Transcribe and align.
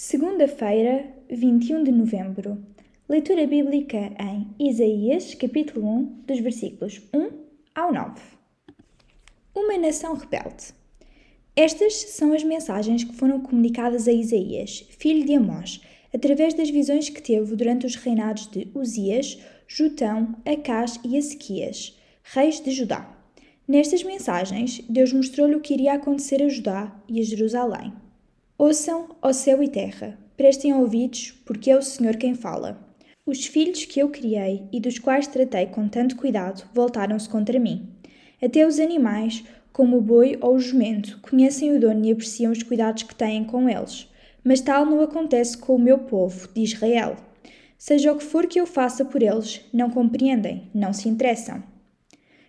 Segunda-feira, 0.00 1.12
21 1.28 1.82
de 1.82 1.90
novembro. 1.90 2.64
Leitura 3.08 3.44
bíblica 3.48 4.12
em 4.22 4.46
Isaías, 4.56 5.34
capítulo 5.34 5.88
1, 5.88 6.04
dos 6.24 6.38
versículos 6.38 7.02
1 7.12 7.30
ao 7.74 7.92
9. 7.92 8.14
Uma 9.56 9.76
nação 9.76 10.14
rebelde. 10.14 10.66
Estas 11.56 11.94
são 11.94 12.32
as 12.32 12.44
mensagens 12.44 13.02
que 13.02 13.12
foram 13.12 13.40
comunicadas 13.40 14.06
a 14.06 14.12
Isaías, 14.12 14.86
filho 14.88 15.26
de 15.26 15.34
Amós, 15.34 15.80
através 16.14 16.54
das 16.54 16.70
visões 16.70 17.08
que 17.08 17.20
teve 17.20 17.56
durante 17.56 17.84
os 17.84 17.96
reinados 17.96 18.46
de 18.46 18.68
Uzias, 18.76 19.36
Jutão, 19.66 20.36
Acás 20.46 21.00
e 21.04 21.16
Ezequias, 21.16 21.98
reis 22.22 22.60
de 22.60 22.70
Judá. 22.70 23.18
Nestas 23.66 24.04
mensagens, 24.04 24.80
Deus 24.88 25.12
mostrou-lhe 25.12 25.56
o 25.56 25.60
que 25.60 25.74
iria 25.74 25.94
acontecer 25.94 26.40
a 26.40 26.48
Judá 26.48 26.96
e 27.08 27.18
a 27.18 27.24
Jerusalém. 27.24 27.92
Ouçam, 28.60 29.10
ó 29.22 29.32
céu 29.32 29.62
e 29.62 29.68
terra, 29.68 30.18
prestem 30.36 30.74
ouvidos, 30.74 31.30
porque 31.46 31.70
é 31.70 31.78
o 31.78 31.80
Senhor 31.80 32.16
quem 32.16 32.34
fala. 32.34 32.76
Os 33.24 33.46
filhos 33.46 33.84
que 33.84 34.00
eu 34.00 34.08
criei 34.08 34.64
e 34.72 34.80
dos 34.80 34.98
quais 34.98 35.28
tratei 35.28 35.66
com 35.66 35.88
tanto 35.88 36.16
cuidado 36.16 36.68
voltaram-se 36.74 37.28
contra 37.28 37.60
mim. 37.60 37.88
Até 38.42 38.66
os 38.66 38.80
animais, 38.80 39.44
como 39.72 39.96
o 39.96 40.00
boi 40.00 40.36
ou 40.40 40.56
o 40.56 40.58
jumento, 40.58 41.20
conhecem 41.22 41.70
o 41.70 41.78
dono 41.78 42.04
e 42.04 42.10
apreciam 42.10 42.50
os 42.50 42.64
cuidados 42.64 43.04
que 43.04 43.14
têm 43.14 43.44
com 43.44 43.68
eles. 43.68 44.08
Mas 44.42 44.60
tal 44.60 44.84
não 44.84 45.00
acontece 45.02 45.56
com 45.56 45.76
o 45.76 45.78
meu 45.78 46.00
povo, 46.00 46.48
de 46.52 46.62
Israel. 46.62 47.14
Seja 47.78 48.10
o 48.10 48.18
que 48.18 48.24
for 48.24 48.48
que 48.48 48.58
eu 48.58 48.66
faça 48.66 49.04
por 49.04 49.22
eles, 49.22 49.60
não 49.72 49.88
compreendem, 49.88 50.68
não 50.74 50.92
se 50.92 51.08
interessam. 51.08 51.62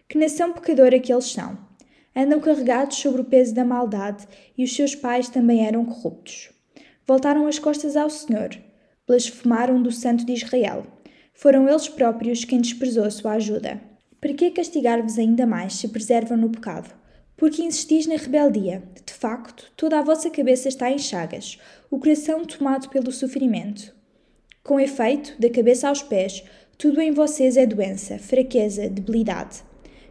Que 0.07 0.17
nação 0.17 0.53
pecadora 0.53 0.99
que 0.99 1.13
eles 1.13 1.25
são! 1.25 1.68
Andam 2.15 2.39
carregados 2.39 2.97
sobre 2.97 3.21
o 3.21 3.25
peso 3.25 3.53
da 3.53 3.63
maldade 3.63 4.27
e 4.57 4.63
os 4.63 4.75
seus 4.75 4.95
pais 4.95 5.29
também 5.29 5.65
eram 5.65 5.85
corruptos. 5.85 6.49
Voltaram 7.07 7.47
as 7.47 7.57
costas 7.57 7.95
ao 7.95 8.09
Senhor, 8.09 8.49
blasfemaram 9.07 9.81
do 9.81 9.91
Santo 9.91 10.25
de 10.25 10.33
Israel. 10.33 10.85
Foram 11.33 11.67
eles 11.67 11.87
próprios 11.87 12.43
quem 12.43 12.61
desprezou 12.61 13.09
sua 13.09 13.33
ajuda. 13.33 13.81
Para 14.19 14.33
que 14.33 14.51
castigar-vos 14.51 15.17
ainda 15.17 15.47
mais 15.47 15.73
se 15.73 15.87
preservam 15.87 16.37
no 16.37 16.49
pecado? 16.49 16.93
Porque 17.37 17.63
insistis 17.63 18.05
na 18.05 18.15
rebeldia. 18.15 18.83
De 19.05 19.13
facto, 19.13 19.71
toda 19.77 19.97
a 19.97 20.03
vossa 20.03 20.29
cabeça 20.29 20.67
está 20.67 20.91
em 20.91 20.97
chagas, 20.97 21.57
o 21.89 21.97
coração 21.97 22.43
tomado 22.43 22.89
pelo 22.89 23.11
sofrimento. 23.11 23.95
Com 24.61 24.79
efeito, 24.79 25.39
da 25.39 25.49
cabeça 25.49 25.87
aos 25.87 26.03
pés, 26.03 26.43
tudo 26.77 26.99
em 26.99 27.11
vocês 27.11 27.55
é 27.55 27.65
doença, 27.65 28.19
fraqueza, 28.19 28.89
debilidade 28.89 29.63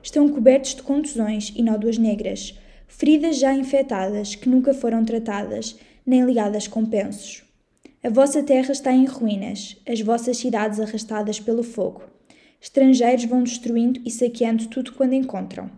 estão 0.09 0.27
cobertos 0.27 0.75
de 0.75 0.83
contusões 0.83 1.53
e 1.55 1.63
nódoas 1.63 1.99
negras, 1.99 2.59
feridas 2.87 3.39
já 3.39 3.53
infectadas 3.53 4.35
que 4.35 4.49
nunca 4.49 4.73
foram 4.73 5.05
tratadas, 5.05 5.79
nem 6.05 6.25
ligadas 6.25 6.67
com 6.67 6.85
pensos. 6.87 7.45
A 8.03 8.09
vossa 8.09 8.43
terra 8.43 8.73
está 8.73 8.91
em 8.91 9.05
ruínas, 9.05 9.77
as 9.87 10.01
vossas 10.01 10.39
cidades 10.39 10.81
arrastadas 10.81 11.39
pelo 11.39 11.63
fogo. 11.63 12.05
Estrangeiros 12.59 13.27
vão 13.27 13.43
destruindo 13.43 14.01
e 14.03 14.11
saqueando 14.11 14.69
tudo 14.69 14.93
quando 14.93 15.13
encontram. 15.13 15.71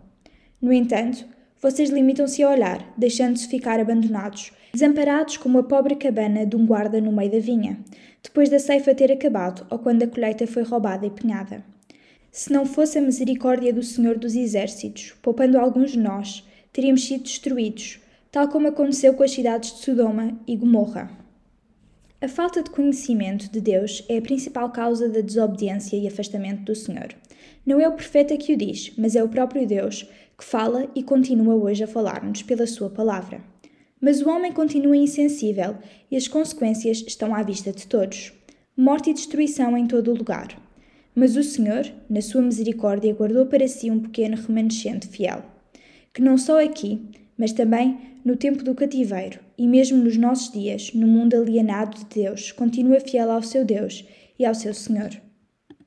No 0.61 0.71
entanto, 0.71 1.25
vocês 1.61 1.89
limitam-se 1.89 2.41
a 2.41 2.49
olhar, 2.49 2.93
deixando-se 2.97 3.49
ficar 3.49 3.81
abandonados, 3.81 4.53
desamparados 4.71 5.35
como 5.35 5.59
a 5.59 5.63
pobre 5.63 5.95
cabana 5.95 6.45
de 6.45 6.55
um 6.55 6.65
guarda 6.65 7.01
no 7.01 7.11
meio 7.11 7.31
da 7.31 7.39
vinha, 7.39 7.77
depois 8.23 8.47
da 8.47 8.59
ceifa 8.59 8.95
ter 8.95 9.11
acabado 9.11 9.67
ou 9.69 9.77
quando 9.77 10.03
a 10.03 10.07
colheita 10.07 10.47
foi 10.47 10.63
roubada 10.63 11.05
e 11.05 11.09
penhada 11.09 11.65
se 12.31 12.51
não 12.51 12.65
fosse 12.65 12.97
a 12.97 13.01
misericórdia 13.01 13.73
do 13.73 13.83
Senhor 13.83 14.17
dos 14.17 14.35
Exércitos, 14.35 15.13
poupando 15.21 15.59
alguns 15.59 15.91
de 15.91 15.99
nós, 15.99 16.47
teríamos 16.71 17.05
sido 17.05 17.23
destruídos, 17.23 17.99
tal 18.31 18.47
como 18.47 18.69
aconteceu 18.69 19.13
com 19.13 19.23
as 19.23 19.31
cidades 19.31 19.73
de 19.73 19.79
Sodoma 19.79 20.39
e 20.47 20.55
Gomorra. 20.55 21.11
A 22.21 22.29
falta 22.29 22.63
de 22.63 22.69
conhecimento 22.69 23.51
de 23.51 23.59
Deus 23.59 24.05
é 24.07 24.17
a 24.17 24.21
principal 24.21 24.71
causa 24.71 25.09
da 25.09 25.19
desobediência 25.19 25.97
e 25.97 26.07
afastamento 26.07 26.61
do 26.63 26.75
Senhor. 26.75 27.09
Não 27.65 27.81
é 27.81 27.87
o 27.87 27.93
profeta 27.93 28.37
que 28.37 28.53
o 28.53 28.57
diz, 28.57 28.93
mas 28.97 29.15
é 29.15 29.23
o 29.23 29.27
próprio 29.27 29.67
Deus 29.67 30.07
que 30.37 30.45
fala 30.45 30.89
e 30.95 31.03
continua 31.03 31.55
hoje 31.55 31.83
a 31.83 31.87
falar-nos 31.87 32.43
pela 32.43 32.65
sua 32.65 32.89
palavra. 32.89 33.41
Mas 33.99 34.21
o 34.21 34.29
homem 34.29 34.53
continua 34.53 34.95
insensível 34.95 35.75
e 36.09 36.15
as 36.15 36.27
consequências 36.27 37.03
estão 37.05 37.35
à 37.35 37.43
vista 37.43 37.73
de 37.73 37.85
todos. 37.85 38.31
Morte 38.77 39.09
e 39.09 39.13
destruição 39.13 39.77
em 39.77 39.85
todo 39.85 40.11
o 40.11 40.15
lugar. 40.15 40.70
Mas 41.13 41.35
o 41.35 41.43
Senhor, 41.43 41.85
na 42.09 42.21
sua 42.21 42.41
misericórdia, 42.41 43.13
guardou 43.13 43.45
para 43.45 43.67
si 43.67 43.91
um 43.91 43.99
pequeno 43.99 44.37
remanescente 44.37 45.07
fiel, 45.07 45.43
que 46.13 46.21
não 46.21 46.37
só 46.37 46.63
aqui, 46.63 47.01
mas 47.37 47.51
também 47.51 47.97
no 48.23 48.35
tempo 48.35 48.63
do 48.63 48.75
cativeiro 48.75 49.39
e 49.57 49.67
mesmo 49.67 49.97
nos 49.97 50.15
nossos 50.17 50.51
dias, 50.51 50.91
no 50.93 51.07
mundo 51.07 51.35
alienado 51.35 51.97
de 51.97 52.05
Deus, 52.05 52.51
continua 52.51 52.99
fiel 52.99 53.31
ao 53.31 53.43
seu 53.43 53.65
Deus 53.65 54.05
e 54.37 54.45
ao 54.45 54.55
seu 54.55 54.73
Senhor. 54.73 55.09